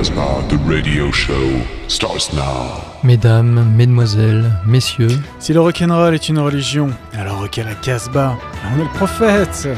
[0.00, 2.80] Casbah, the radio show, starts now.
[3.04, 8.84] Mesdames, mesdemoiselles, messieurs, Si le rock'n'roll est une religion, alors à la Casbah, on est
[8.84, 9.68] le prophète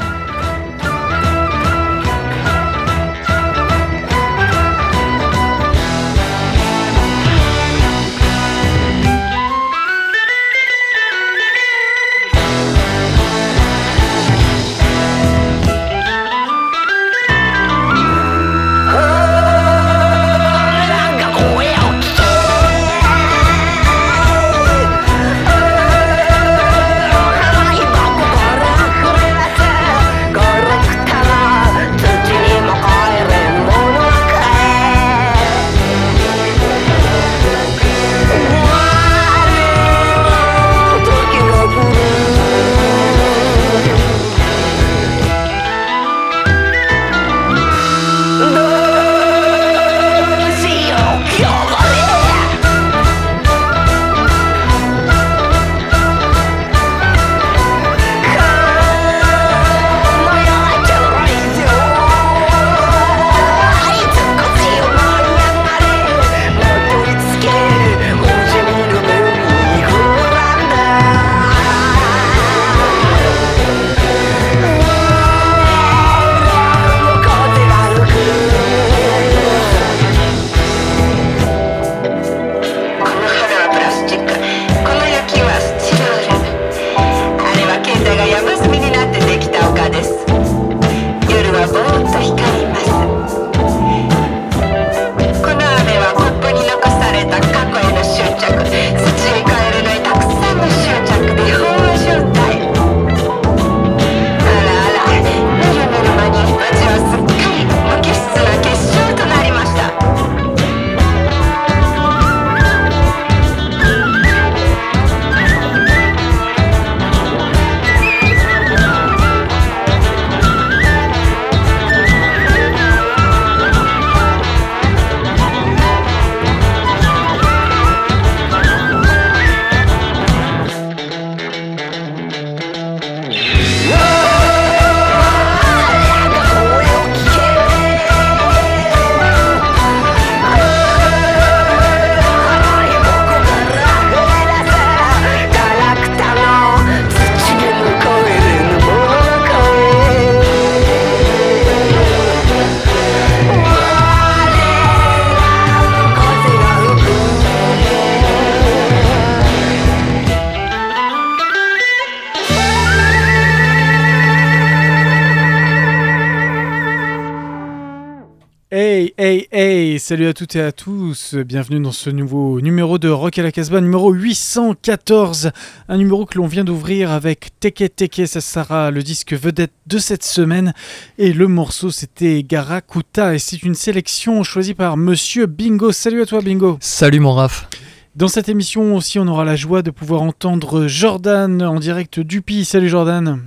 [170.05, 173.53] Salut à toutes et à tous, bienvenue dans ce nouveau numéro de Rock à la
[173.53, 175.51] Casbah, numéro 814,
[175.87, 179.99] un numéro que l'on vient d'ouvrir avec Teke Teke, ça sera le disque vedette de
[179.99, 180.73] cette semaine,
[181.17, 185.93] et le morceau c'était Garakuta, et c'est une sélection choisie par Monsieur Bingo.
[185.93, 187.69] Salut à toi Bingo salut mon Raph.
[188.17, 192.41] Dans cette émission aussi, on aura la joie de pouvoir entendre Jordan en direct du
[192.41, 192.65] Pi.
[192.65, 193.39] Salut Jordan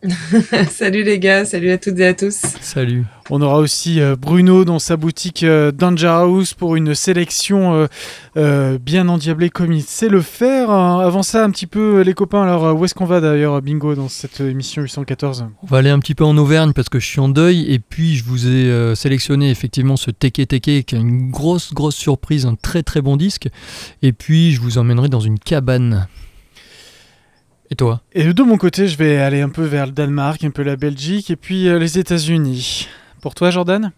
[0.70, 2.40] salut les gars, salut à toutes et à tous.
[2.60, 3.04] Salut.
[3.30, 7.86] On aura aussi euh, Bruno dans sa boutique euh, Danger House pour une sélection
[8.36, 10.70] euh, bien endiablée comme il sait le faire.
[10.70, 12.42] Avant ça, un petit peu les copains.
[12.42, 15.98] Alors, où est-ce qu'on va d'ailleurs, Bingo, dans cette émission 814 On va aller un
[15.98, 18.94] petit peu en Auvergne parce que je suis en deuil et puis je vous ai
[18.94, 23.16] sélectionné effectivement ce Teke Teke qui a une grosse grosse surprise, un très très bon
[23.16, 23.48] disque.
[24.02, 26.06] Et puis je vous emmènerai dans une cabane.
[27.70, 28.00] Et toi?
[28.12, 30.76] Et de mon côté, je vais aller un peu vers le Danemark, un peu la
[30.76, 32.88] Belgique et puis les États-Unis.
[33.20, 33.92] Pour toi, Jordan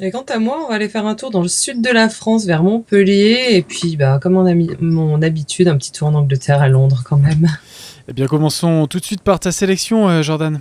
[0.00, 2.08] Et quant à moi, on va aller faire un tour dans le sud de la
[2.08, 6.08] France, vers Montpellier, et puis, bah, comme on a mis mon habitude, un petit tour
[6.08, 7.48] en Angleterre, à Londres quand même.
[8.08, 10.60] Eh bien, commençons tout de suite par ta sélection, euh, Jordan.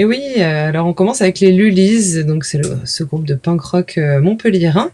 [0.00, 3.60] Et oui, euh, alors on commence avec les Lulis, donc c'est ce groupe de punk
[3.60, 4.92] rock euh, montpelliérain,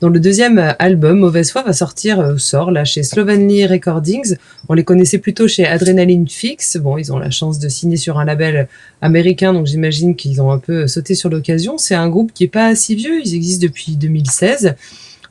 [0.00, 4.36] dont le deuxième euh, album, Mauvaise foi, va sortir, sort là chez Slovenly Recordings.
[4.70, 6.78] On les connaissait plutôt chez Adrenaline Fix.
[6.78, 8.66] Bon, ils ont la chance de signer sur un label
[9.02, 11.76] américain, donc j'imagine qu'ils ont un peu sauté sur l'occasion.
[11.76, 14.74] C'est un groupe qui est pas si vieux, ils existent depuis 2016.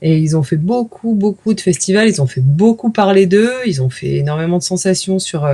[0.04, 3.82] Et ils ont fait beaucoup, beaucoup de festivals, ils ont fait beaucoup parler d'eux, ils
[3.82, 5.48] ont fait énormément de sensations sur,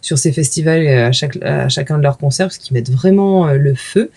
[0.00, 1.10] sur ces festivals euh,
[1.42, 4.10] à, à chacun de leurs concerts, parce qu'ils mettent vraiment euh, le feu.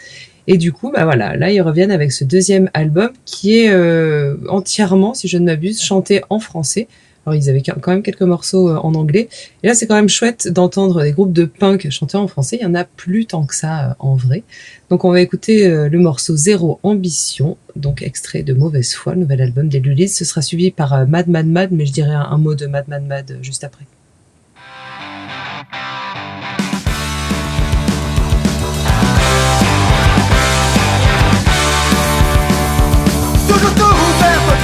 [0.45, 4.35] Et du coup, bah voilà, là ils reviennent avec ce deuxième album qui est euh,
[4.49, 6.87] entièrement, si je ne m'abuse, chanté en français.
[7.25, 9.29] Alors ils avaient quand même quelques morceaux euh, en anglais.
[9.63, 12.57] Et là c'est quand même chouette d'entendre des groupes de punk chanter en français.
[12.59, 14.43] Il y en a plus tant que ça en vrai.
[14.89, 19.69] Donc on va écouter le morceau Zéro Ambition, donc extrait de Mauvaise Foi, nouvel album
[19.69, 20.09] des Lulis.
[20.09, 22.89] Ce sera suivi par Mad Mad Mad, mais je dirais un, un mot de Mad
[22.89, 23.85] Mad Mad juste après.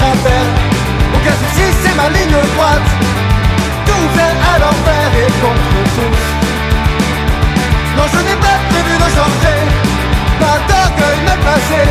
[0.01, 0.49] Affaire
[1.15, 2.89] Aucun souci c'est ma ligne droite.
[3.85, 6.23] Tout faire à l'envers et contre tous.
[7.97, 9.59] Non je n'ai pas prévu de changer.
[10.39, 11.81] Pas d'orgueil même passé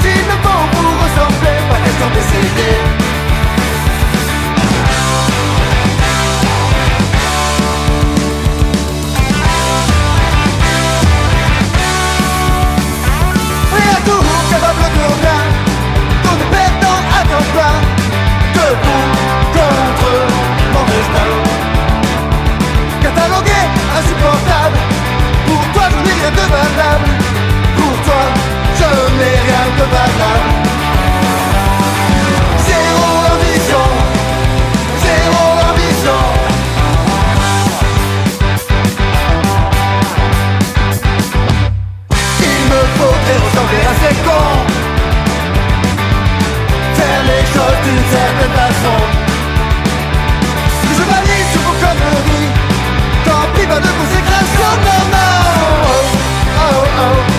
[0.00, 3.13] S'il me faut vous ressembler Pas question d'essayer
[17.54, 17.76] plein
[18.54, 19.08] Debout
[19.56, 20.12] contre
[20.72, 21.30] mon destin.
[23.02, 23.60] Catalogué,
[23.98, 24.78] insupportable
[25.46, 27.08] Pour toi je n'ai rien de valable
[27.78, 28.22] Pour toi
[28.78, 30.50] je n'ai rien de valable.
[32.68, 33.86] Zéro ambition
[35.04, 36.22] Zéro ambition.
[42.40, 44.73] Il me faudrait ressembler à ces cons
[47.54, 48.96] cause d'une certaine façon
[50.96, 52.50] Je valide tout vos conneries
[53.24, 55.04] Tant pis, pas de consécration, non,
[56.96, 57.33] non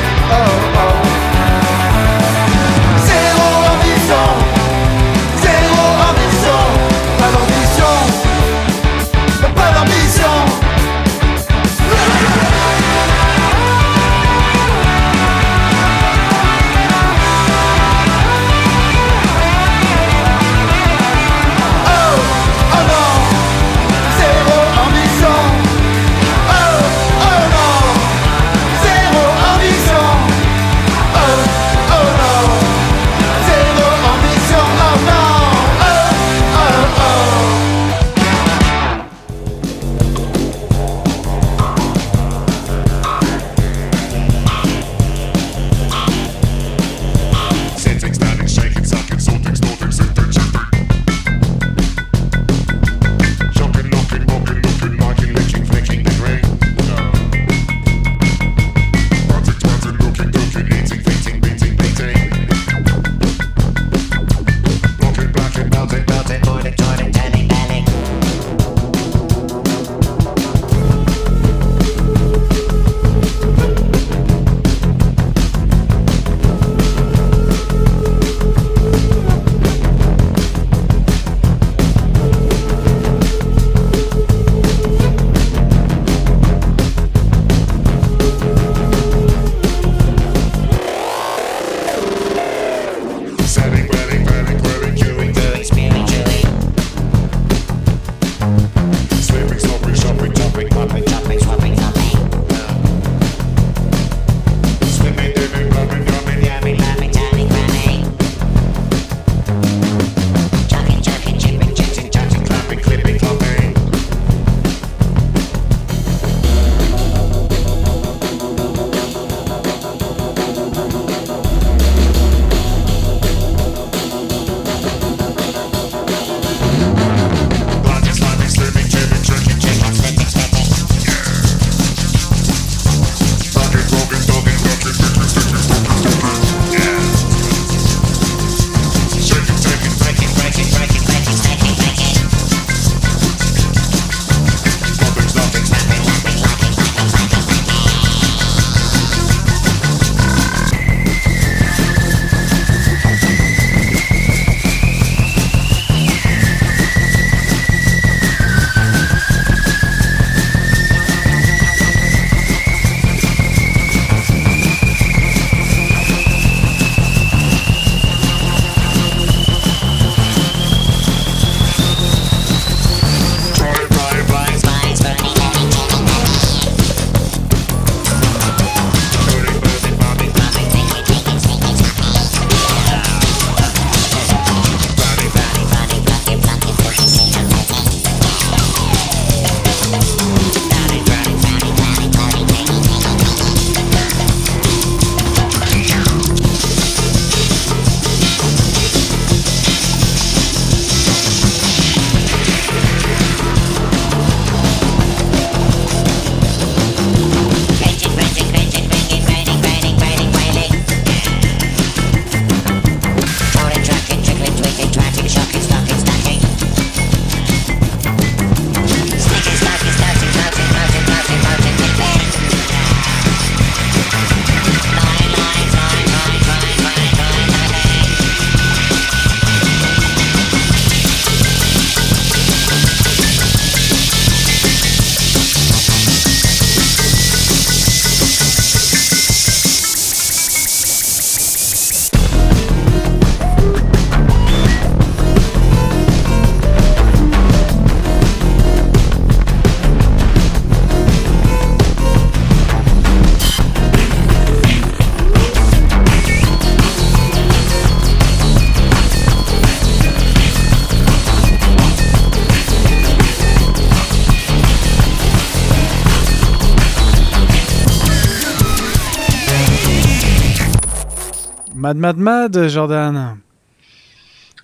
[271.86, 273.38] Mad Mad Mad, Jordan.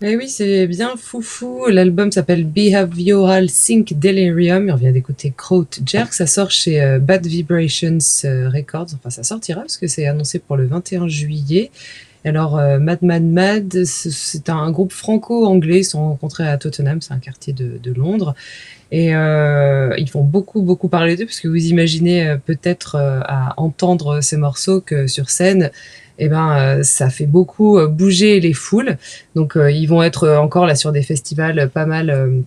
[0.02, 1.68] Eh oui, c'est bien foufou.
[1.68, 4.72] L'album s'appelle Behavioral Sync Delirium.
[4.72, 6.14] On vient d'écouter Kraut Jerk.
[6.14, 8.88] Ça sort chez euh, Bad Vibrations euh, Records.
[8.96, 11.70] Enfin, ça sortira parce que c'est annoncé pour le 21 juillet.
[12.26, 15.82] Alors, euh, Mad Mad Mad, c'est- un groupe franco-anglais.
[15.82, 18.34] Ils sont rencontrés à Tottenham, c'est un quartier de, Londres.
[18.92, 24.36] Et ils font beaucoup, beaucoup parler d'eux, parce que vous imaginez peut-être à entendre ces
[24.36, 25.72] morceaux que sur scène,
[26.24, 28.98] eh ben, euh, ça fait beaucoup euh, bouger les foules.
[29.34, 32.44] Donc, euh, ils vont être encore là sur des festivals pas mal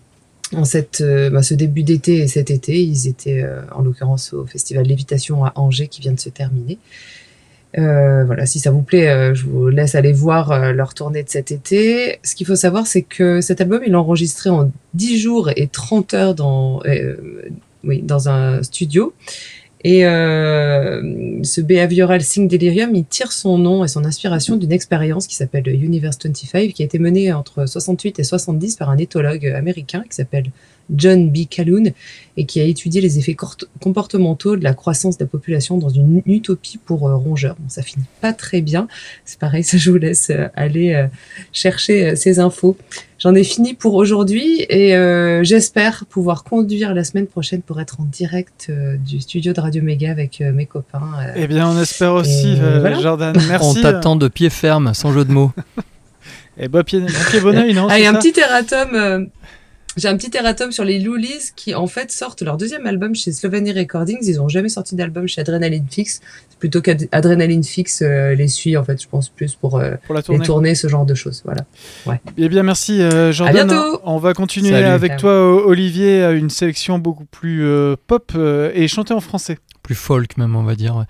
[0.54, 2.80] en cette, bah, ce début d'été et cet été.
[2.80, 6.78] Ils étaient en l'occurrence au festival Lévitation à Angers qui vient de se terminer.
[7.76, 12.20] Voilà, si ça vous plaît, je vous laisse aller voir leur tournée de cet été.
[12.22, 15.66] Ce qu'il faut savoir, c'est que cet album, il l'a enregistré en 10 jours et
[15.66, 16.80] 30 heures dans,
[17.82, 19.12] oui, dans un studio.
[19.84, 25.26] Et euh, ce Behavioral Sync Delirium, il tire son nom et son inspiration d'une expérience
[25.26, 29.46] qui s'appelle Universe 25, qui a été menée entre 68 et 70 par un éthologue
[29.46, 30.50] américain qui s'appelle
[30.94, 31.46] John B.
[31.48, 31.92] Calhoun
[32.36, 33.36] et qui a étudié les effets
[33.80, 37.56] comportementaux de la croissance de la population dans une utopie pour euh, rongeurs.
[37.58, 38.88] Bon, ça finit pas très bien.
[39.24, 41.06] C'est pareil, ça je vous laisse euh, aller euh,
[41.52, 42.76] chercher ces infos.
[43.24, 47.98] J'en ai fini pour aujourd'hui et euh, j'espère pouvoir conduire la semaine prochaine pour être
[48.02, 51.10] en direct euh, du studio de Radio Méga avec euh, mes copains.
[51.22, 51.32] euh.
[51.34, 53.00] Eh bien, on espère aussi, euh, voilà.
[53.00, 53.34] Jordan.
[53.48, 53.78] Merci.
[53.78, 55.52] On t'attend de pied ferme, sans jeu de mots.
[56.58, 59.30] Et bah, pied, bon pied, bon oeil, non Ah, et un ça petit erratum.
[59.96, 63.14] Euh, j'ai un petit erratum sur les Loolies qui en fait sortent leur deuxième album
[63.14, 64.18] chez Slovenia Recordings.
[64.22, 66.20] Ils ont jamais sorti d'album chez Adrenaline Fix.
[66.50, 70.14] C'est plutôt qu'Adrenaline Fix euh, les suit en fait, je pense plus pour euh, pour
[70.14, 70.44] la les tournée.
[70.46, 71.42] tournées, ce genre de choses.
[71.44, 71.64] Voilà.
[72.36, 73.66] Eh bien, merci, euh, Jordan.
[73.68, 74.00] bientôt.
[74.04, 74.86] On va continuer Salut.
[74.86, 79.58] avec toi, Olivier, à une sélection beaucoup plus euh, pop euh, et chantée en français.
[79.82, 80.96] plus folk même on va dire.
[80.96, 81.04] ouais.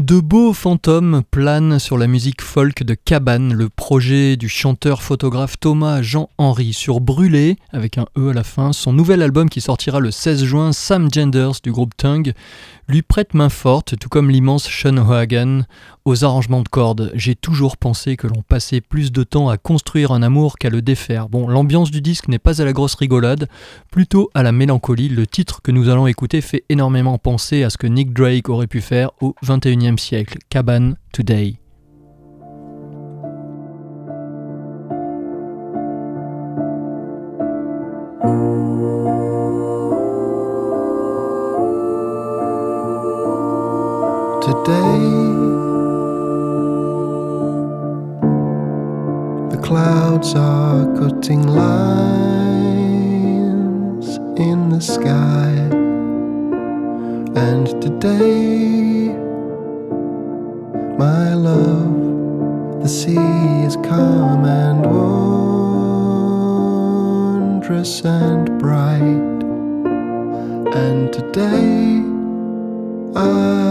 [0.00, 6.02] De beaux fantômes planent sur la musique folk de Cabane, le projet du chanteur-photographe Thomas
[6.02, 8.72] Jean-Henry sur Brûlé, avec un E à la fin.
[8.72, 12.32] Son nouvel album qui sortira le 16 juin, Sam Genders du groupe Tongue,
[12.88, 15.62] lui prête main forte, tout comme l'immense Sean O'Hagan,
[16.04, 17.10] aux arrangements de cordes.
[17.14, 20.82] J'ai toujours pensé que l'on passait plus de temps à construire un amour qu'à le
[20.82, 21.28] défaire.
[21.28, 23.48] Bon, l'ambiance du disque n'est pas à la grosse rigolade,
[23.90, 25.08] plutôt à la mélancolie.
[25.08, 28.66] Le titre que nous allons écouter fait énormément penser à ce que Nick Drake aurait
[28.66, 31.58] pu faire au 21e siècle, Cabane Today.
[44.44, 45.00] Today.
[49.48, 52.58] The clouds are cutting lines
[54.38, 55.48] in the sky,
[57.46, 59.14] and today,
[60.98, 63.16] my love, the sea
[63.64, 64.84] is calm and
[67.54, 69.42] wondrous and bright,
[70.76, 72.02] and today.
[73.16, 73.63] I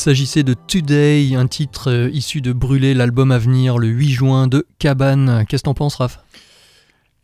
[0.00, 4.46] s'agissait de Today, un titre euh, issu de Brûler, l'album à venir le 8 juin
[4.46, 5.44] de Cabane.
[5.48, 6.20] Qu'est-ce que t'en penses, Raph?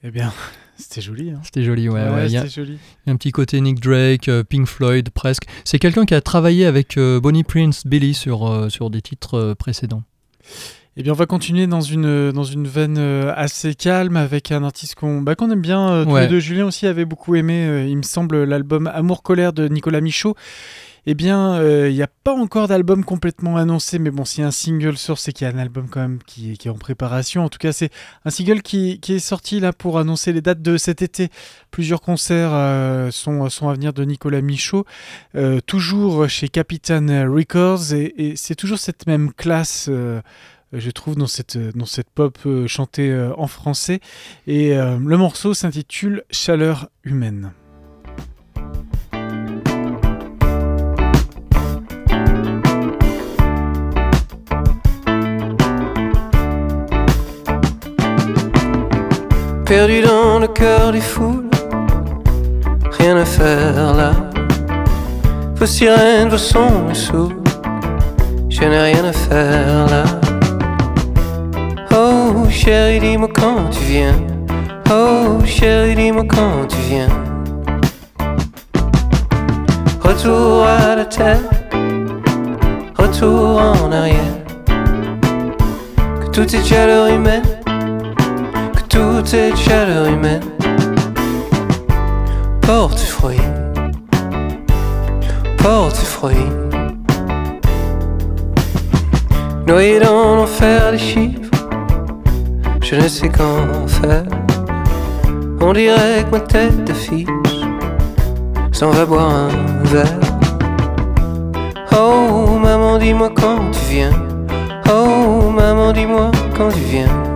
[0.05, 0.33] Eh bien,
[0.77, 1.31] c'était joli.
[1.31, 1.41] Hein.
[1.43, 1.95] C'était joli, ouais.
[2.09, 2.27] ouais.
[2.27, 2.73] Il y a- c'était joli.
[2.73, 5.45] il y a un petit côté Nick Drake, euh, Pink Floyd, presque.
[5.65, 10.03] C'est quelqu'un qui a travaillé avec euh, Bonnie Prince Billy sur, sur des titres précédents.
[10.99, 14.95] Eh bien, on va continuer dans une, dans une veine assez calme avec un artiste
[14.95, 16.05] qu'on bah, qu'on aime bien.
[16.05, 16.23] tous Ouais.
[16.23, 20.35] les deux, Julien aussi avait beaucoup aimé, il me semble, l'album Amour-Colère de Nicolas Michaud.
[21.09, 24.51] Eh bien, euh, il n'y a pas encore d'album complètement annoncé, mais bon, a un
[24.51, 27.45] single sort, c'est qu'il y a un album quand même qui, est- en préparation.
[27.45, 27.91] En tout cas, c'est
[28.25, 31.29] un single qui, est sorti là pour annoncer les dates de cet été.
[31.71, 34.85] Plusieurs concerts euh, sont, à venir de Nicolas Michaud,
[35.37, 39.87] euh, toujours chez Capitan Records, et, c'est toujours cette même classe.
[39.89, 40.21] euh,
[40.73, 41.57] je trouve dans cette,
[42.15, 44.01] pop euh, chantée euh, en français.
[44.49, 47.53] Et euh, le morceau s'intitule Chaleur humaine.
[59.67, 61.51] Perdu dans le cœur des foules,
[63.01, 64.13] rien à faire là.
[65.57, 67.43] Vos sirènes, vos sons me saoulent,
[68.49, 70.05] je n'ai rien à faire là.
[71.91, 74.15] Oh chérie, dis-moi quand tu viens.
[74.89, 77.09] Oh chérie, dis-moi quand tu viens.
[80.01, 81.41] Retour à la terre,
[82.97, 84.37] retour en arrière.
[86.21, 87.56] Que tout est chaleur humaine
[88.97, 90.41] que tout est chaleur humaine
[92.63, 93.41] porte fruit,
[95.59, 96.51] porte fruit.
[99.67, 101.51] Noyé dans l'enfer des chiffres,
[102.81, 104.25] je ne sais qu'en faire.
[105.61, 107.29] On dirait que ma tête d'affiche
[108.73, 109.49] s'en va boire un
[109.85, 110.21] verre.
[111.93, 114.13] Oh maman, dis-moi quand tu viens.
[114.89, 117.36] Oh maman, dis-moi quand tu viens.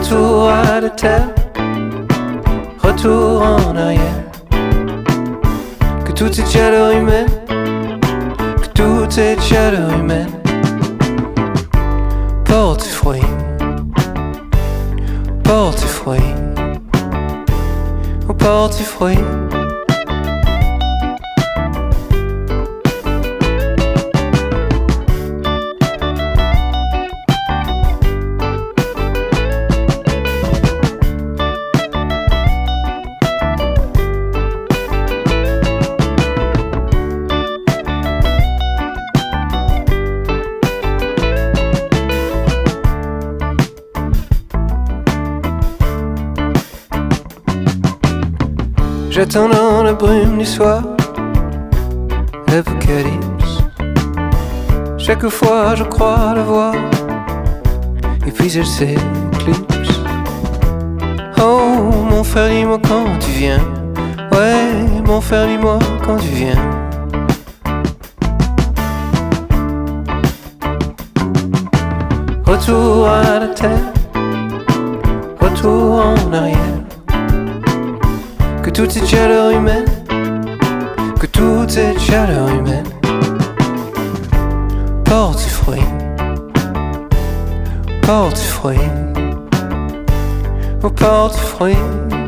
[0.00, 1.28] Retour à la terre,
[2.82, 4.24] retour en arrière.
[6.06, 10.30] Que tout est chaleur humaine, que tout est chaleur humaine.
[12.46, 13.20] Porte fruit,
[15.44, 16.18] porte fruit,
[18.26, 19.18] oh, porte fruit.
[49.20, 50.82] J'attends dans la brume du soir
[52.48, 53.58] l'apocalypse.
[54.96, 56.72] Chaque fois je crois le voir,
[58.26, 60.00] et puis elle s'éclipse.
[61.36, 61.60] Oh
[62.10, 63.60] mon frère, dis-moi quand tu viens.
[64.32, 66.56] Ouais, mon frère, dis-moi quand tu viens.
[72.46, 73.92] Retour à la terre,
[75.38, 76.79] retour en arrière.
[78.90, 79.84] Que tout est chaleur humaine,
[81.20, 82.82] que tout est chaleur humaine.
[85.04, 85.84] Porte fruit,
[88.02, 88.90] porte fruit,
[90.82, 91.76] oh porte fruit.
[91.76, 92.19] Hey.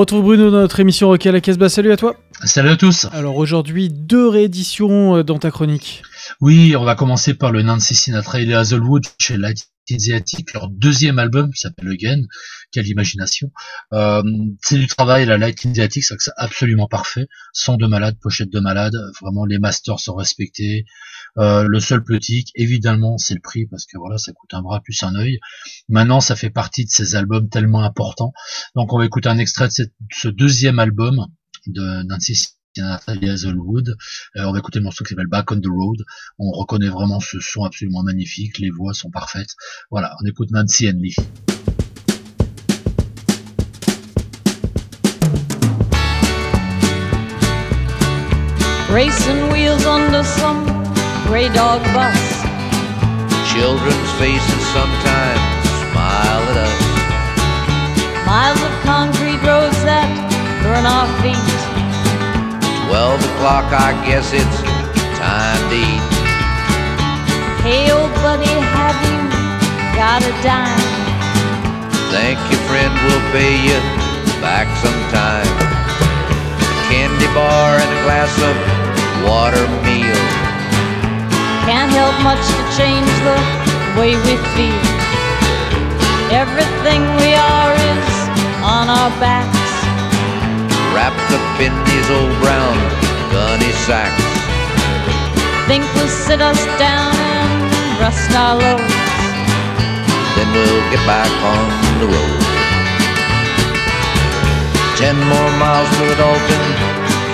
[0.00, 1.68] Retrouve Bruno dans notre émission Rock à la Casbah.
[1.68, 2.16] Salut à toi.
[2.44, 3.06] Salut à tous.
[3.12, 6.02] Alors aujourd'hui, deux rééditions euh, dans ta chronique.
[6.40, 10.68] Oui, on va commencer par le Nancy Sinatra et les Hazelwood chez Light Asiatic, leur
[10.68, 12.22] deuxième album qui s'appelle Again.
[12.72, 13.50] Quelle imagination.
[13.92, 14.22] Euh,
[14.62, 17.26] c'est du travail, la Light Asiatic, c'est absolument parfait.
[17.52, 20.86] Son de malade, pochette de malade, vraiment les masters sont respectés.
[21.40, 24.80] Euh, le seul petit, évidemment, c'est le prix parce que voilà, ça coûte un bras
[24.80, 25.38] plus un œil.
[25.88, 28.32] Maintenant, ça fait partie de ces albums tellement importants.
[28.76, 31.26] Donc, on va écouter un extrait de ce deuxième album
[31.66, 33.96] de Nancy et Hazelwood.
[34.36, 36.04] Euh, on va écouter le morceau qui s'appelle Back on the Road.
[36.38, 38.58] On reconnaît vraiment ce son absolument magnifique.
[38.58, 39.54] Les voix sont parfaites.
[39.90, 41.14] Voilà, on écoute Nancy Henley.
[48.92, 50.79] Racing
[51.30, 52.42] gray dog bus.
[53.54, 56.78] Children's faces sometimes smile at us.
[58.26, 60.10] Miles of concrete roads that
[60.66, 61.38] burn our feet.
[62.90, 64.58] Twelve o'clock, I guess it's
[65.22, 66.02] time to eat.
[67.62, 69.22] Hey, old buddy, have you
[69.94, 70.82] got a dime?
[72.10, 73.78] Thank you, friend, we'll pay you
[74.42, 75.46] back sometime.
[76.58, 78.54] A candy bar and a glass of
[79.22, 80.09] water meal.
[81.70, 83.38] Can't help much to change the
[83.94, 84.82] way we feel.
[86.34, 88.10] Everything we are is
[88.58, 89.70] on our backs.
[90.90, 92.74] Wrapped up in these old brown
[93.30, 94.18] gunny sacks.
[95.70, 98.98] Think we'll sit us down and rest our loads.
[100.34, 101.70] Then we'll get back on
[102.02, 102.42] the road.
[104.98, 106.66] Ten more miles to the Dalton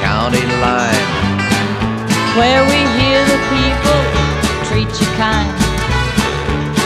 [0.04, 1.15] County line.
[2.36, 4.00] Where we hear the people
[4.68, 5.48] treat you kind.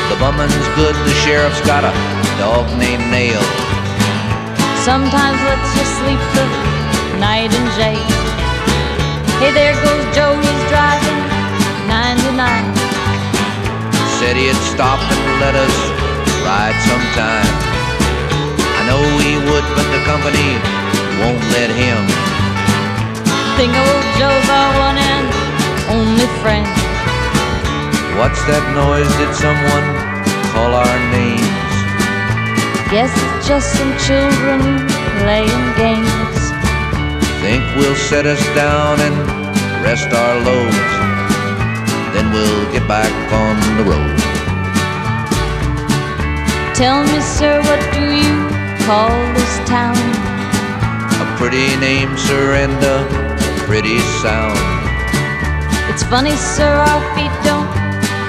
[0.07, 1.91] The bumming's good, the sheriff's got a
[2.39, 3.43] dog named Nail.
[4.87, 6.47] Sometimes lets you sleep the
[7.19, 7.99] night in jail.
[9.43, 11.19] Hey, there goes Joe, he's driving
[11.91, 12.39] 99.
[14.23, 15.77] Said he'd stop and let us
[16.47, 17.51] ride sometime.
[18.79, 20.63] I know he would, but the company
[21.19, 22.07] won't let him.
[23.59, 25.40] Think old Joe's our one and
[25.91, 26.67] only friend.
[28.15, 29.11] What's that noise?
[29.19, 29.87] Did someone
[30.55, 31.71] call our names?
[32.95, 34.87] Guess it's just some children
[35.23, 36.39] playing games.
[37.43, 39.15] Think we'll set us down and
[39.83, 40.93] rest our loads.
[42.15, 44.19] Then we'll get back on the road.
[46.75, 48.37] Tell me, sir, what do you
[48.87, 49.99] call this town?
[51.19, 52.99] A pretty name, sir, and a
[53.67, 54.80] pretty sound.
[56.01, 57.69] It's funny, sir, our feet don't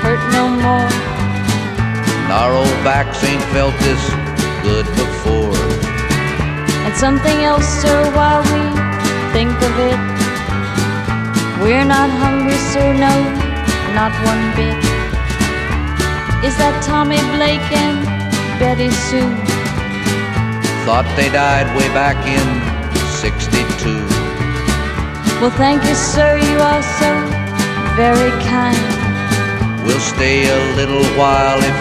[0.03, 0.91] hurt no more.
[2.27, 4.03] And our old backs ain't felt this
[4.59, 5.55] good before.
[6.83, 8.61] And something else, sir, while we
[9.31, 9.99] think of it.
[11.63, 13.13] We're not hungry, sir, no,
[13.95, 14.75] not one bit.
[16.43, 18.03] Is that Tommy Blake and
[18.59, 19.31] Betty Sue?
[20.83, 22.43] Thought they died way back in
[23.23, 23.95] 62.
[25.39, 27.20] Well, thank you, sir, you are so
[28.01, 29.85] very kind.
[29.85, 31.79] We'll stay a little while if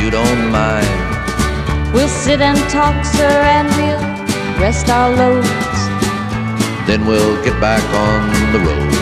[0.00, 0.86] you don't mind.
[1.92, 4.02] We'll sit and talk, sir, and we'll
[4.62, 5.78] rest our loads.
[6.86, 8.20] Then we'll get back on
[8.52, 8.99] the road.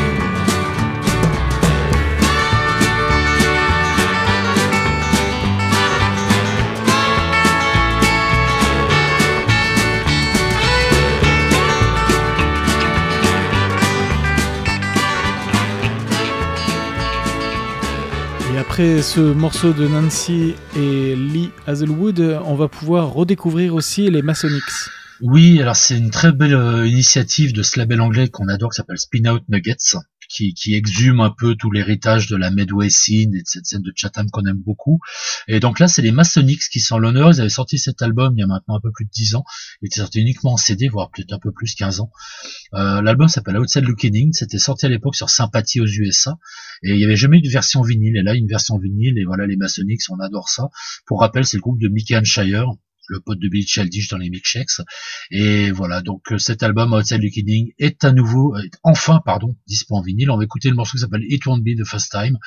[18.78, 24.62] Après ce morceau de Nancy et Lee Hazelwood, on va pouvoir redécouvrir aussi les Masonics.
[25.20, 28.76] Oui, alors c'est une très belle euh, initiative de ce label anglais qu'on adore qui
[28.76, 29.96] s'appelle Spin Out Nuggets,
[30.28, 33.82] qui, qui exhume un peu tout l'héritage de la Medway scene et de cette scène
[33.82, 35.00] de Chatham qu'on aime beaucoup.
[35.46, 37.30] Et donc là, c'est les Masonics qui sont l'honneur.
[37.32, 39.44] Ils avaient sorti cet album il y a maintenant un peu plus de 10 ans.
[39.82, 42.10] Il était sorti uniquement en CD, voire peut-être un peu plus, 15 ans.
[42.74, 44.30] Euh, L'album s'appelle Outside Looking In.
[44.32, 46.38] C'était sorti à l'époque sur Sympathie aux USA.
[46.82, 48.16] Et il y avait jamais eu de version vinyle.
[48.16, 49.18] Et là, une version vinyle.
[49.18, 50.68] Et voilà, les Masonics, on adore ça.
[51.06, 52.66] Pour rappel, c'est le groupe de Mickey Shire
[53.08, 54.80] le pote de Billy Childish dans les Milkshakes.
[55.30, 59.56] Et voilà, donc euh, cet album Outside Looking In est à nouveau, est enfin, pardon,
[59.66, 60.30] dispo en vinyle.
[60.30, 62.38] On va écouter le morceau qui s'appelle It Won't Be the First Time.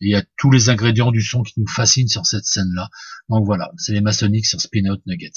[0.00, 2.88] Et il y a tous les ingrédients du son qui nous fascinent sur cette scène-là.
[3.28, 5.32] Donc voilà, c'est les Masonics sur Spin Out Nuggets.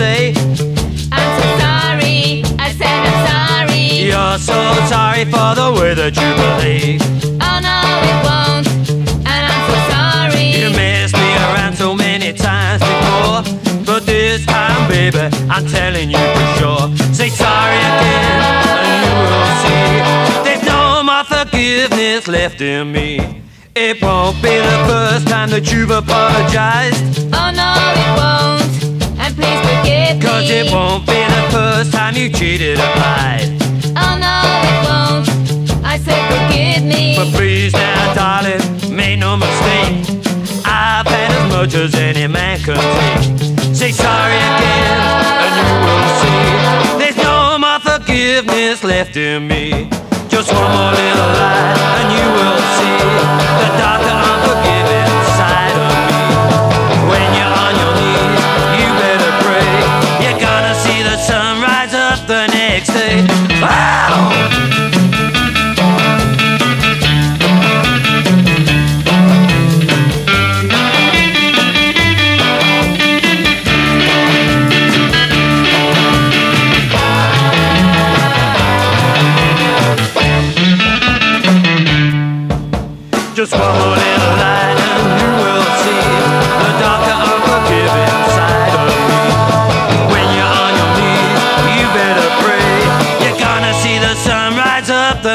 [0.00, 0.69] The
[4.30, 7.02] You're so sorry for the way that you behave
[7.42, 8.62] Oh no, it won't,
[9.26, 10.54] and I'm so sorry.
[10.54, 13.42] You messed me around so many times before.
[13.84, 15.18] But this time, baby,
[15.50, 16.84] I'm telling you for sure.
[17.12, 18.38] Say sorry again,
[18.86, 20.46] and you will see.
[20.46, 23.42] There's no more forgiveness left in me.
[23.74, 27.02] It won't be the first time that you've apologized.
[27.34, 30.22] Oh no, it won't, and please forgive me.
[30.22, 33.59] Cause it won't be the first time you cheated or lied
[34.02, 34.36] Oh no,
[34.70, 35.26] it won't.
[35.84, 37.16] I said, forgive me.
[37.16, 38.62] But please now, darling,
[38.94, 39.94] make no mistake.
[40.64, 43.74] I've had as much as any man can take.
[43.74, 45.00] Say sorry again,
[45.44, 46.44] and you will see.
[47.00, 49.88] There's no more forgiveness left in me.
[50.28, 52.98] Just one more little lie, and you will see.
[53.60, 55.09] The doctor I'm forgiving.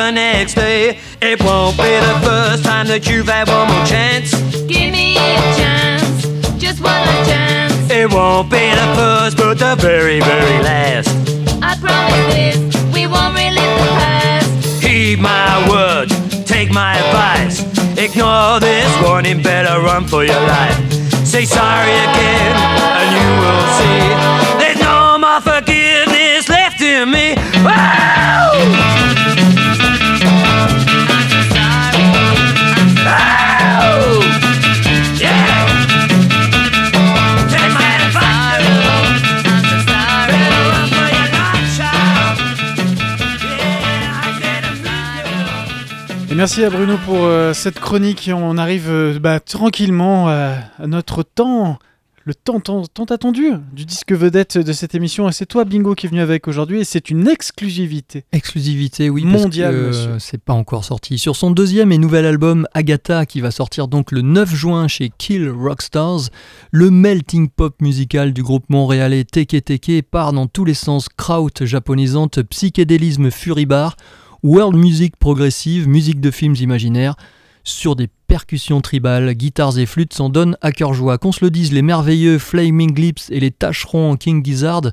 [0.06, 1.00] The next day.
[1.20, 4.30] It won't be the first time that you've had one more chance.
[4.70, 6.28] Give me a chance,
[6.62, 7.74] just one last chance.
[7.90, 11.10] It won't be the first, but the very, very last.
[11.64, 12.58] I promise this,
[12.94, 14.84] we won't relive the past.
[14.84, 16.14] Heed my words,
[16.46, 17.66] take my advice.
[17.98, 20.78] Ignore this warning, better run for your life.
[21.26, 22.54] Say sorry again,
[23.02, 24.02] and you will see
[24.62, 27.34] there's no more forgiveness left in me.
[46.36, 48.30] Et merci à Bruno pour euh, cette chronique.
[48.34, 51.80] On arrive euh, bah, tranquillement à, à notre temps,
[52.26, 55.30] le temps tant, tant attendu du disque vedette de cette émission.
[55.30, 56.82] Et c'est toi, Bingo, qui est venu avec aujourd'hui.
[56.82, 58.26] Et c'est une exclusivité.
[58.34, 59.24] Exclusivité, oui.
[59.24, 61.18] Mondiale, euh, C'est pas encore sorti.
[61.20, 65.12] Sur son deuxième et nouvel album, Agatha, qui va sortir donc le 9 juin chez
[65.18, 66.32] Kill Rockstars,
[66.72, 71.48] le melting pop musical du groupe montréalais Teke Teke part dans tous les sens kraut
[71.62, 73.96] japonisante, psychédélisme furibar,
[74.46, 77.16] world music progressive, musique de films imaginaires,
[77.64, 81.18] sur des percussions tribales, guitares et flûtes s'en donnent à cœur joie.
[81.18, 84.84] Qu'on se le dise, les merveilleux Flaming Lips et les tâcherons King Gizzard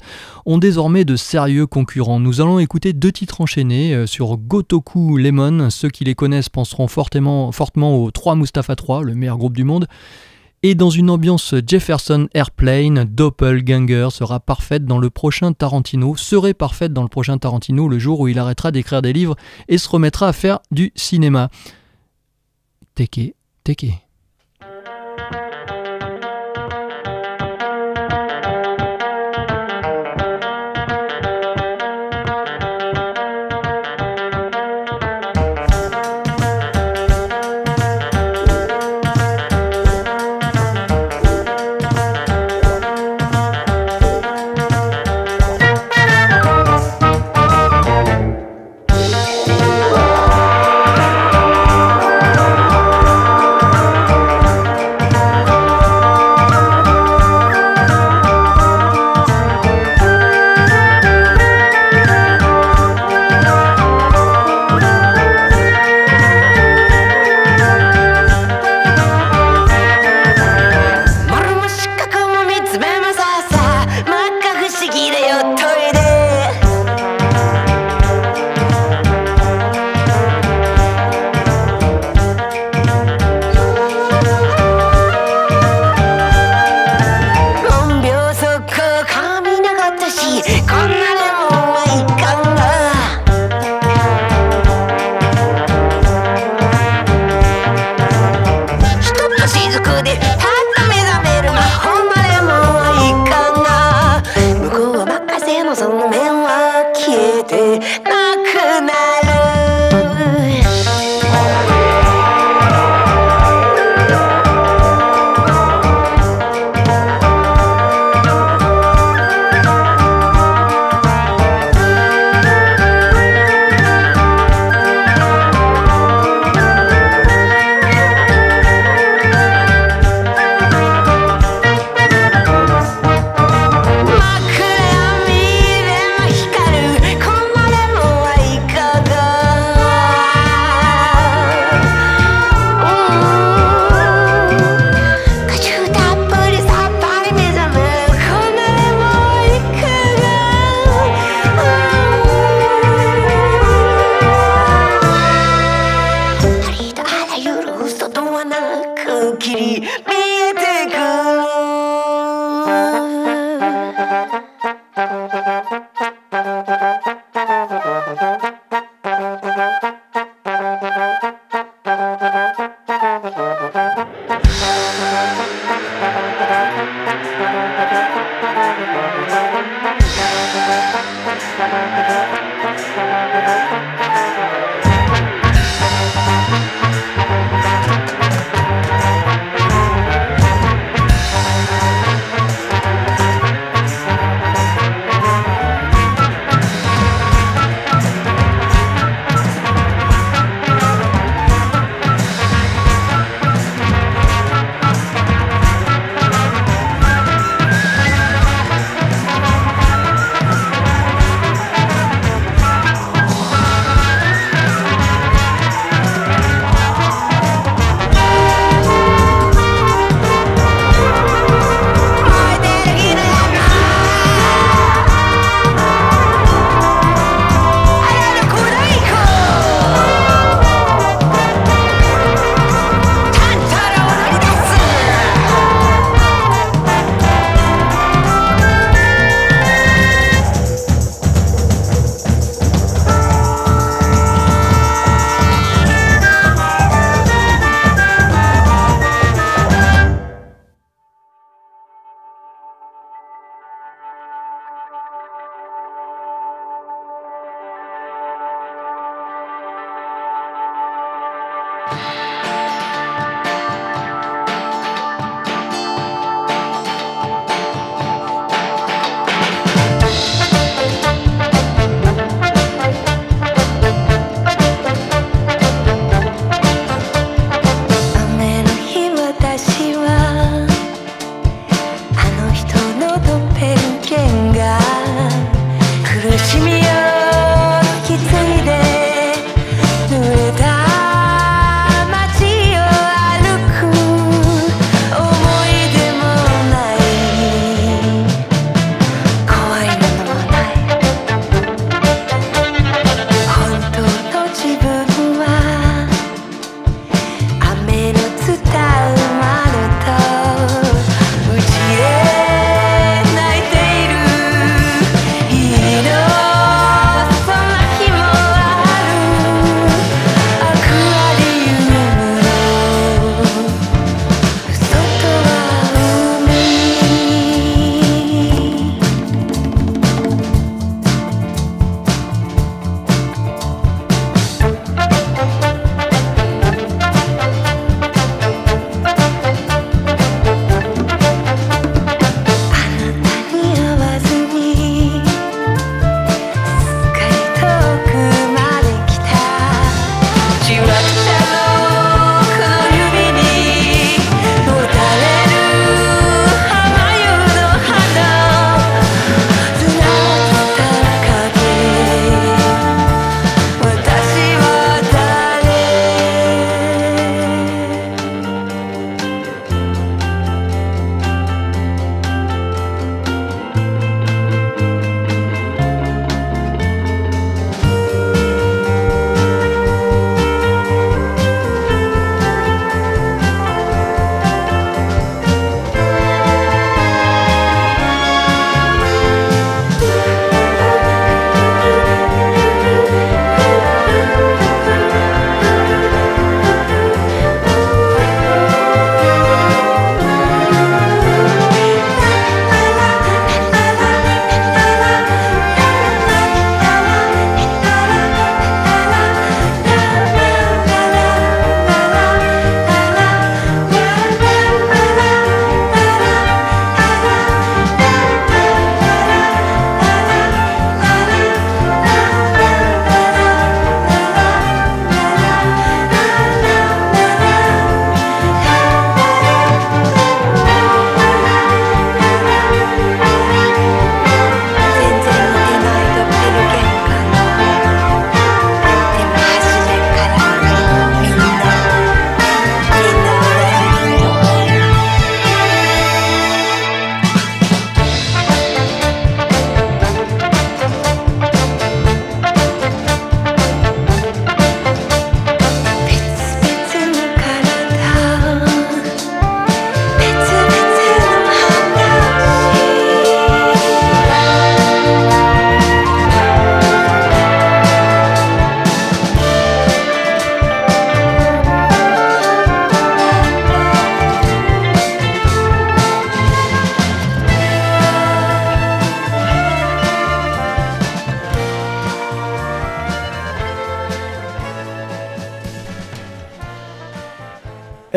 [0.47, 2.19] ont désormais de sérieux concurrents.
[2.19, 5.69] Nous allons écouter deux titres enchaînés euh, sur Gotoku Lemon.
[5.69, 9.65] Ceux qui les connaissent penseront fortement, fortement aux 3 Mustapha 3, le meilleur groupe du
[9.65, 9.87] monde.
[10.65, 16.93] Et dans une ambiance Jefferson Airplane, Doppelganger sera parfaite dans le prochain Tarantino, serait parfaite
[16.93, 19.35] dans le prochain Tarantino le jour où il arrêtera d'écrire des livres
[19.67, 21.51] et se remettra à faire du cinéma.
[22.95, 24.07] Teke, teke.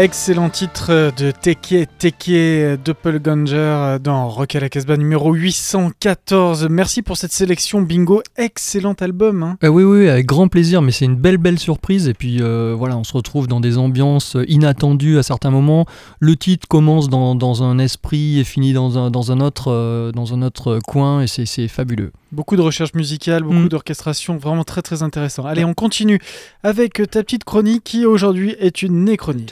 [0.06, 6.68] Excellent titre de Teke Teke Doppelganger dans Rock à la Casbah numéro 814.
[6.70, 8.22] Merci pour cette sélection bingo.
[8.38, 9.42] Excellent album.
[9.42, 9.58] hein.
[9.64, 12.08] Ah oui, oui, avec grand plaisir, mais c'est une belle, belle surprise.
[12.08, 15.88] Et puis euh, voilà, on se retrouve dans des ambiances inattendues à certains moments.
[16.20, 20.12] Le titre commence dans, dans un esprit et finit dans un, dans un, autre, euh,
[20.12, 22.12] dans un autre coin, et c'est- c'est fabuleux.
[22.32, 23.70] Beaucoup de recherche musicale, beaucoup Mm.
[23.70, 25.46] d'orchestration, vraiment très très intéressant.
[25.46, 26.20] Allez, on continue
[26.62, 29.52] avec ta petite chronique qui aujourd'hui est une néchronique.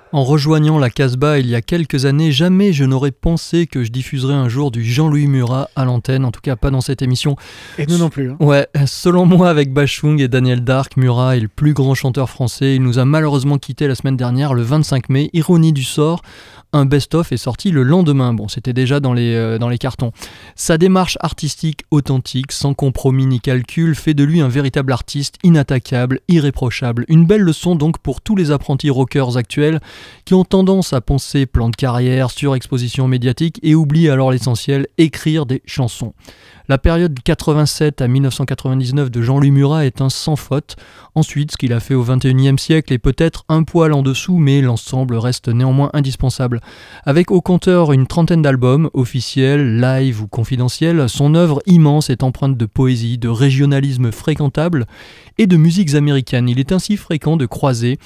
[0.13, 3.91] En rejoignant la Casbah il y a quelques années, jamais je n'aurais pensé que je
[3.91, 7.37] diffuserais un jour du Jean-Louis Murat à l'antenne, en tout cas pas dans cette émission.
[7.77, 8.31] Et nous non plus.
[8.31, 8.37] hein.
[8.41, 12.75] Ouais, selon moi, avec Bachung et Daniel Dark, Murat est le plus grand chanteur français.
[12.75, 15.29] Il nous a malheureusement quitté la semaine dernière, le 25 mai.
[15.31, 16.21] Ironie du sort,
[16.73, 18.33] un best-of est sorti le lendemain.
[18.33, 20.11] Bon, c'était déjà dans les, euh, dans les cartons.
[20.55, 26.21] Sa démarche artistique authentique, sans compromis ni calcul, fait de lui un véritable artiste inattaquable,
[26.27, 27.05] irréprochable.
[27.07, 29.79] Une belle leçon donc pour tous les apprentis rockers actuels
[30.25, 35.45] qui ont tendance à penser plan de carrière, surexposition médiatique et oublient alors l'essentiel, écrire
[35.45, 36.13] des chansons.
[36.71, 40.77] La période 87 à 1999 de Jean-Louis Murat est un sans faute.
[41.15, 44.61] Ensuite, ce qu'il a fait au 21e siècle est peut-être un poil en dessous, mais
[44.61, 46.61] l'ensemble reste néanmoins indispensable.
[47.03, 52.55] Avec au compteur une trentaine d'albums, officiels, live ou confidentiels, son œuvre immense est empreinte
[52.55, 54.85] de poésie, de régionalisme fréquentable
[55.37, 56.47] et de musiques américaines.
[56.47, 57.99] Il est ainsi fréquent de croiser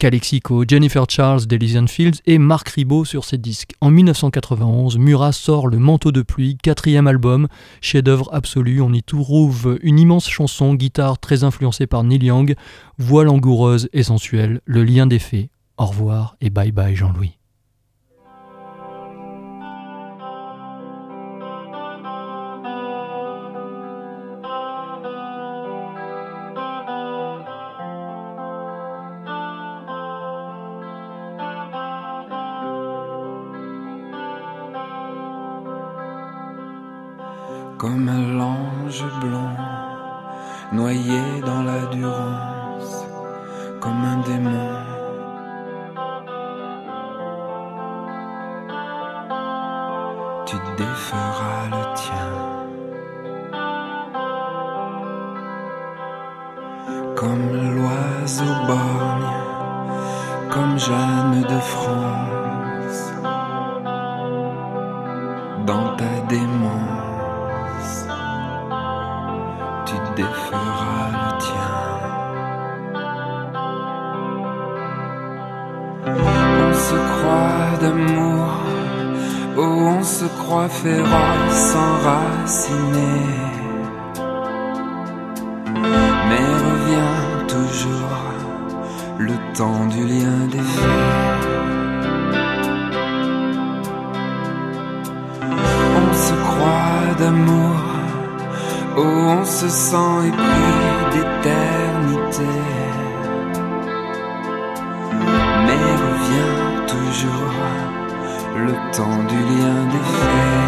[0.00, 3.72] Calexico, Jennifer Charles d'Elysian Fields et Marc Ribot sur ses disques.
[3.82, 7.48] En 1991, Murat sort Le Manteau de pluie, quatrième album,
[7.82, 8.80] chef-d'œuvre absolu.
[8.80, 12.54] On y trouve une immense chanson, guitare très influencée par Neil Young,
[12.96, 15.50] voix langoureuse et sensuelle, le lien des faits.
[15.76, 17.39] Au revoir et bye bye Jean-Louis.
[40.72, 43.06] Noyé dans la durance,
[43.80, 44.68] comme un démon.
[50.46, 52.32] Tu déferas le tien,
[57.16, 59.32] comme l'oiseau borgne,
[60.50, 62.19] comme Jeanne de France,
[76.62, 78.48] On se croit d'amour,
[79.56, 83.12] oh on se croit féroce, enraciné.
[86.28, 88.20] Mais revient toujours
[89.18, 91.50] le temps du lien des faits.
[95.96, 97.79] On se croit d'amour.
[99.02, 100.74] Oh, on se sent épris
[101.12, 102.52] d'éternité.
[105.66, 107.54] Mais revient toujours
[108.66, 110.60] le temps du lien des faits.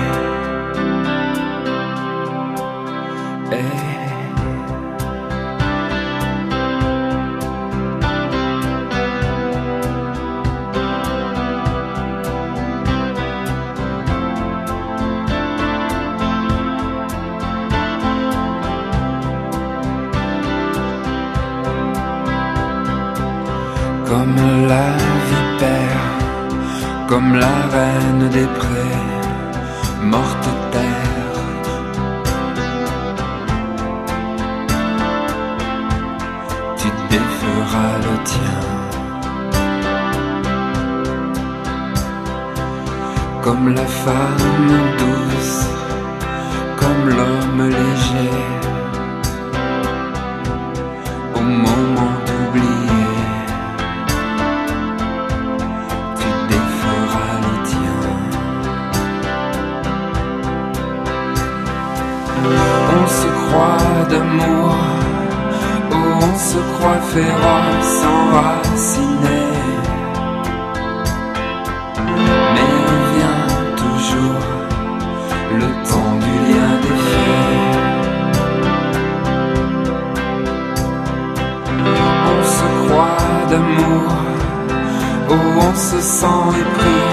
[66.32, 69.40] On se croit féroce, enraciné.
[72.54, 73.44] Mais revient
[73.84, 74.46] toujours
[75.60, 77.72] le temps du lien des faits.
[82.32, 84.12] On se croit d'amour,
[85.30, 87.11] on se sent épris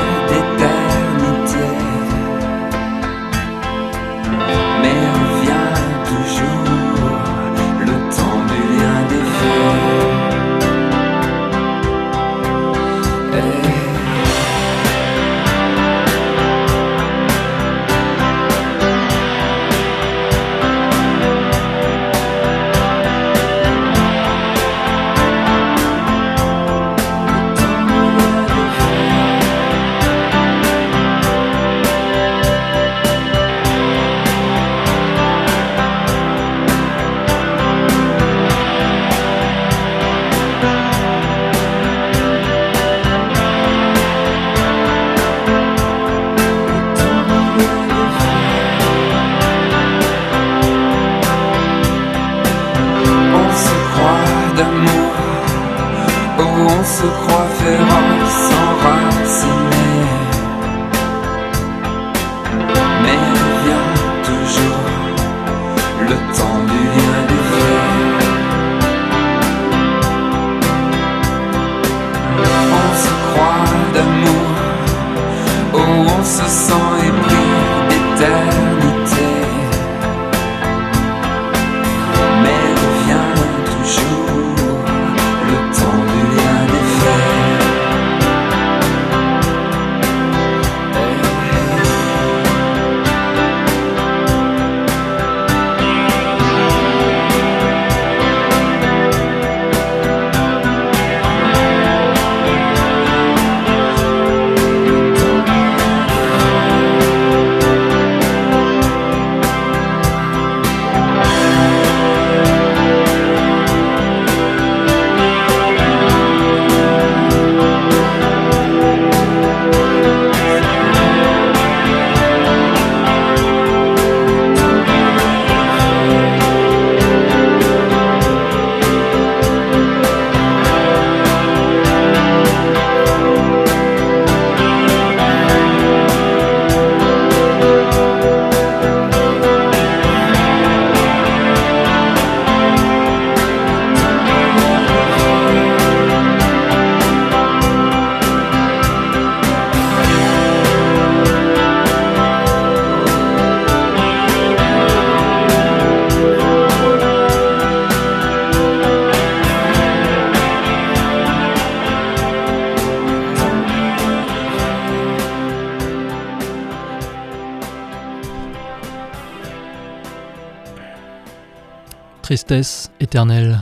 [172.33, 173.57] Tristesse éternelle.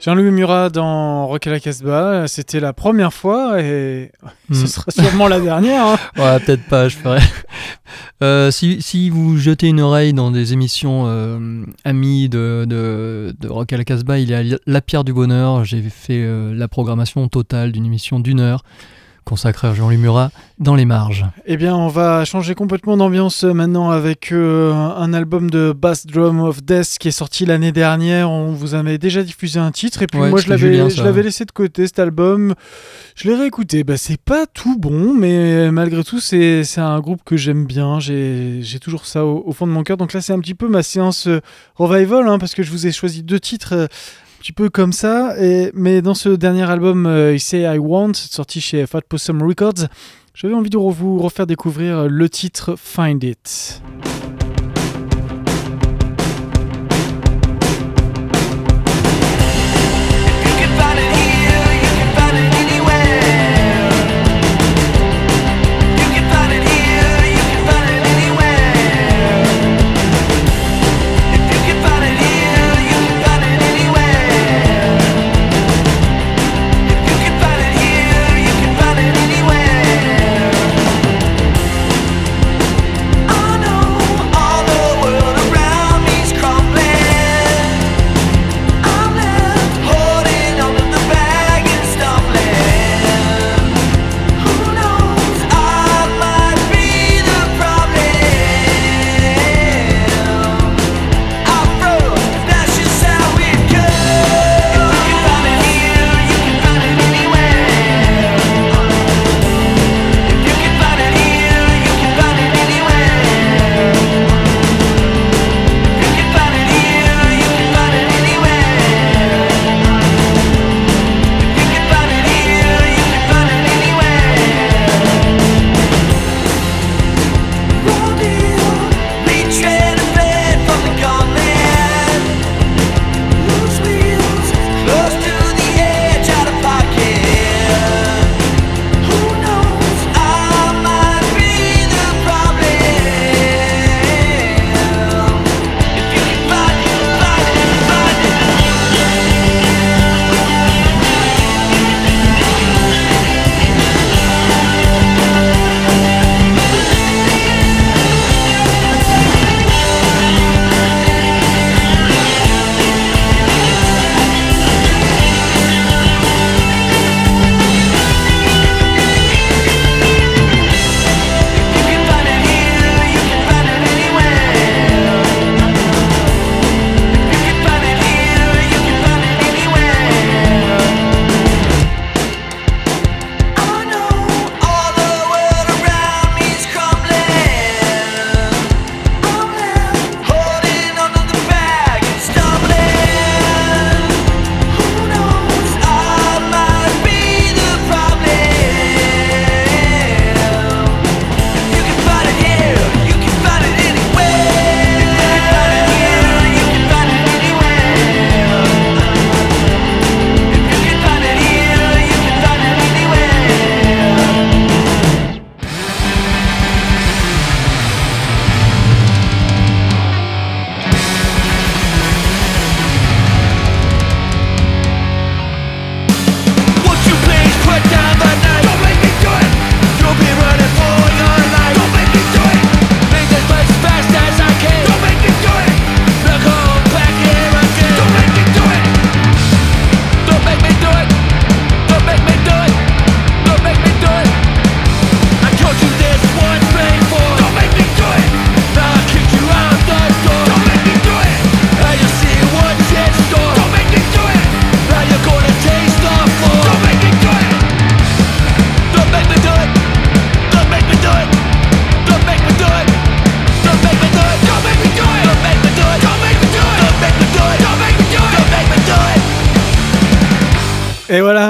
[0.00, 4.10] Jean-Louis Murat dans Rock à la Casbah, c'était la première fois et
[4.50, 4.66] ce Hmm.
[4.66, 5.84] sera sûrement la dernière.
[5.88, 5.96] hein.
[6.16, 7.20] Ouais, peut-être pas, je ferai.
[8.22, 13.48] Euh, si, si vous jetez une oreille dans des émissions euh, amies de, de, de
[13.48, 15.66] Rock à la Casbah, il y a La Pierre du Bonheur.
[15.66, 18.64] J'ai fait euh, la programmation totale d'une émission d'une heure
[19.24, 21.26] consacrée à Jean-Louis Murat dans les marges.
[21.46, 26.06] Eh bien, on va changer complètement d'ambiance euh, maintenant avec euh, un album de Bass
[26.06, 28.30] Drum of Death qui est sorti l'année dernière.
[28.30, 31.22] On vous avait déjà diffusé un titre et puis Ouais, moi je l'avais, je l'avais
[31.22, 32.54] laissé de côté cet album.
[33.16, 33.84] Je l'ai réécouté.
[33.84, 38.00] Bah, c'est pas tout bon, mais malgré tout, c'est, c'est un groupe que j'aime bien.
[38.00, 39.96] J'ai, j'ai toujours ça au, au fond de mon cœur.
[39.96, 41.40] Donc là, c'est un petit peu ma séance euh,
[41.76, 43.88] revival hein, parce que je vous ai choisi deux titres.
[44.44, 48.60] Petit peu comme ça, et, mais dans ce dernier album, euh, Say I Want, sorti
[48.60, 49.88] chez Fat Possum Records,
[50.34, 53.80] j'avais envie de vous refaire découvrir le titre Find It.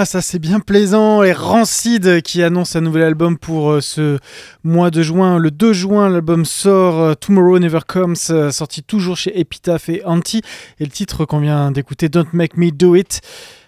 [0.05, 1.23] Ça c'est bien plaisant.
[1.23, 4.19] Et Rancid qui annonce un nouvel album pour euh, ce
[4.63, 5.39] mois de juin.
[5.39, 10.05] Le 2 juin, l'album sort euh, Tomorrow Never Comes, euh, sorti toujours chez Epitaph et
[10.05, 10.43] Anti.
[10.79, 13.23] Et le titre qu'on vient d'écouter, Don't Make Me Do It.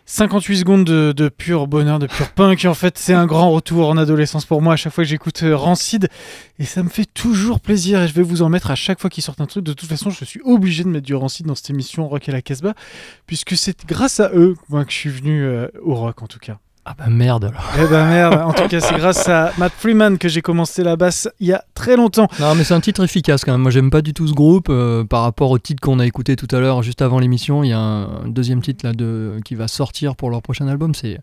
[0.08, 2.64] 58 secondes de, de pur bonheur, de pur punk.
[2.64, 5.42] En fait, c'est un grand retour en adolescence pour moi à chaque fois que j'écoute
[5.42, 6.08] euh, Rancid.
[6.60, 8.00] Et ça me fait toujours plaisir.
[8.00, 9.64] Et je vais vous en mettre à chaque fois qu'il sort un truc.
[9.64, 12.32] De toute façon, je suis obligé de mettre du Rancid dans cette émission Rock et
[12.32, 12.74] la Casbah.
[13.26, 16.58] Puisque c'est grâce à eux que je suis venu euh, au rock en tout cas.
[16.88, 17.64] Ah bah merde alors.
[17.80, 20.94] Eh ben merde, en tout cas c'est grâce à Matt Freeman que j'ai commencé la
[20.94, 22.28] basse il y a très longtemps.
[22.38, 23.60] Non mais c'est un titre efficace quand même.
[23.62, 26.36] Moi j'aime pas du tout ce groupe euh, par rapport au titre qu'on a écouté
[26.36, 27.64] tout à l'heure juste avant l'émission.
[27.64, 30.94] Il y a un, deuxième titre là de qui va sortir pour leur prochain album.
[30.94, 31.18] C'est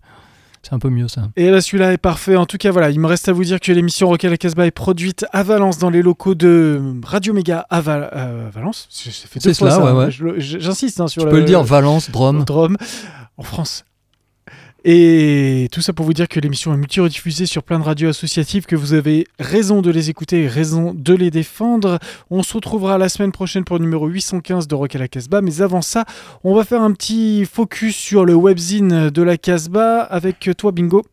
[0.64, 1.30] c'est un peu mieux ça.
[1.38, 2.36] Et là celui-là est parfait.
[2.36, 4.36] En tout cas voilà, il me reste à vous dire que l'émission Rock à la
[4.38, 8.88] Casbah est produite à Valence dans les locaux de Radio Méga à Val- euh, Valence.
[8.90, 9.96] C'est cela, ça.
[9.96, 11.32] ouais, le- J'insiste hein, sur Tu le.
[11.32, 12.44] peux le dire Valence, Drôme.
[12.44, 12.76] Drôme,
[13.38, 13.86] en France.
[14.86, 18.66] Et tout ça pour vous dire que l'émission est multi-rediffusée sur plein de radios associatives,
[18.66, 22.00] que vous avez raison de les écouter et raison de les défendre.
[22.30, 25.42] On se retrouvera la semaine prochaine pour le numéro 815 de Rock à la Casbah.
[25.42, 26.04] Mais avant ça,
[26.44, 31.04] on va faire un petit focus sur le webzine de la Casbah avec toi, Bingo.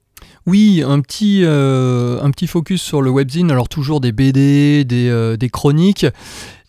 [0.46, 2.18] Oui, un petit, euh,
[2.48, 3.50] focus sur le webzine.
[3.50, 6.06] Alors toujours des BD, des, euh, des chroniques,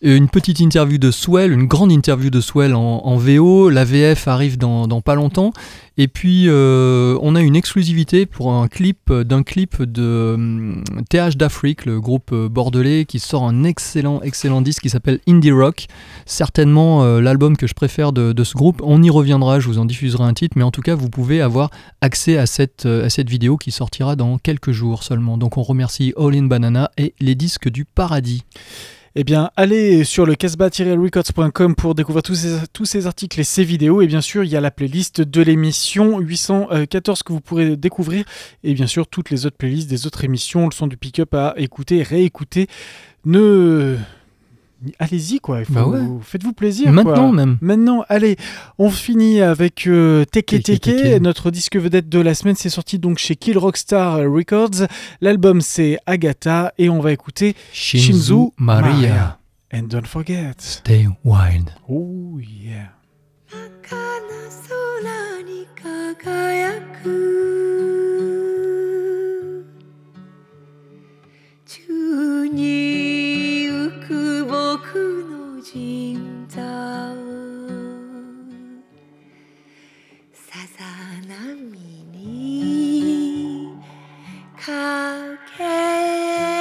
[0.02, 3.70] une petite interview de Swell, une grande interview de Swell en, VO.
[3.70, 5.52] La VF arrive dans, pas longtemps.
[5.98, 11.36] Et puis euh, on a une exclusivité pour un clip d'un clip de hum, TH
[11.36, 15.86] d'Afrique, le groupe euh, bordelais, qui sort un excellent, excellent disque qui s'appelle Indie Rock.
[16.24, 18.80] Certainement euh, l'album que je préfère de, de ce groupe.
[18.82, 21.42] On y reviendra, je vous en diffuserai un titre, mais en tout cas vous pouvez
[21.42, 25.36] avoir accès à cette, à cette vidéo qui sortira dans quelques jours seulement.
[25.36, 28.44] Donc on remercie All in Banana et les disques du paradis.
[29.14, 33.62] Eh bien, allez sur le casbah-records.com pour découvrir tous ces, tous ces articles et ces
[33.62, 34.00] vidéos.
[34.00, 38.24] Et bien sûr, il y a la playlist de l'émission 814 que vous pourrez découvrir.
[38.64, 41.52] Et bien sûr, toutes les autres playlists des autres émissions, le son du pick-up à
[41.58, 42.68] écouter, réécouter.
[43.26, 43.98] Ne
[44.98, 45.60] allez-y quoi.
[45.68, 45.86] Bah
[46.22, 46.92] faites-vous plaisir.
[46.92, 47.58] Maintenant même.
[47.60, 48.36] Maintenant, allez,
[48.78, 52.56] on finit avec euh, Teke Teke, notre disque vedette de la semaine.
[52.56, 54.86] C'est sorti donc chez Kill Rockstar Records.
[55.20, 59.38] L'album c'est Agatha et on va écouter Shinzu, Maria.
[59.74, 60.54] And don't forget.
[60.58, 61.70] Stay wild.
[61.88, 62.90] Oh yeah.
[74.12, 76.60] く僕の人座
[80.34, 80.84] さざ
[81.26, 81.78] 波
[82.12, 83.72] に
[84.60, 84.70] か
[85.56, 86.51] け